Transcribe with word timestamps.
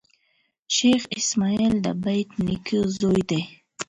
شېخ 0.75 1.01
اسماعیل 1.19 1.75
دبېټ 1.85 2.29
نیکه 2.45 2.79
زوی 2.97 3.21
دﺉ. 3.29 3.43